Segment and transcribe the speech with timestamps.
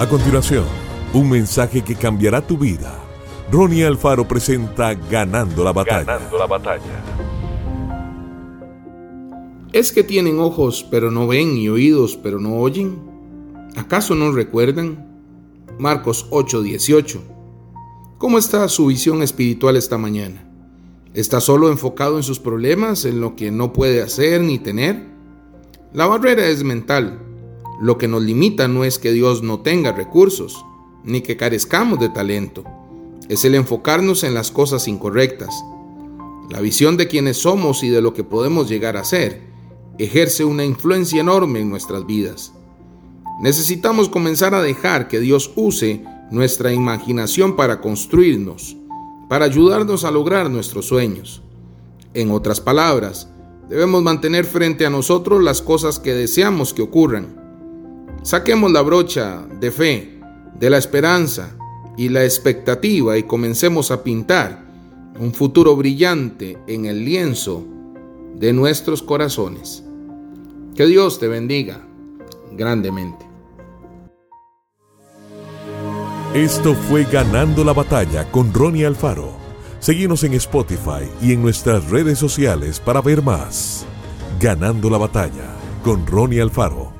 [0.00, 0.64] A continuación,
[1.12, 2.98] un mensaje que cambiará tu vida.
[3.52, 6.04] Ronnie Alfaro presenta Ganando la batalla.
[6.04, 7.04] Ganando la batalla.
[9.74, 12.98] ¿Es que tienen ojos pero no ven y oídos pero no oyen?
[13.76, 15.06] ¿Acaso no recuerdan?
[15.78, 17.20] Marcos 8:18.
[18.16, 20.50] ¿Cómo está su visión espiritual esta mañana?
[21.12, 25.04] ¿Está solo enfocado en sus problemas, en lo que no puede hacer ni tener?
[25.92, 27.26] La barrera es mental
[27.80, 30.66] lo que nos limita no es que Dios no tenga recursos,
[31.02, 32.62] ni que carezcamos de talento.
[33.30, 35.64] Es el enfocarnos en las cosas incorrectas.
[36.50, 39.40] La visión de quienes somos y de lo que podemos llegar a ser
[39.98, 42.52] ejerce una influencia enorme en nuestras vidas.
[43.40, 48.76] Necesitamos comenzar a dejar que Dios use nuestra imaginación para construirnos,
[49.30, 51.42] para ayudarnos a lograr nuestros sueños.
[52.12, 53.30] En otras palabras,
[53.70, 57.39] debemos mantener frente a nosotros las cosas que deseamos que ocurran
[58.22, 60.20] Saquemos la brocha de fe,
[60.58, 61.56] de la esperanza
[61.96, 64.62] y la expectativa y comencemos a pintar
[65.18, 67.64] un futuro brillante en el lienzo
[68.36, 69.84] de nuestros corazones.
[70.74, 71.86] Que Dios te bendiga
[72.52, 73.26] grandemente.
[76.34, 79.32] Esto fue Ganando la Batalla con Ronnie Alfaro.
[79.80, 83.86] Seguimos en Spotify y en nuestras redes sociales para ver más.
[84.38, 86.99] Ganando la Batalla con Ronnie Alfaro.